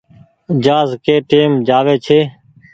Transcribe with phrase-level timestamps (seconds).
[0.63, 2.19] جهآز ڪي ٽيم جآوي ڇي۔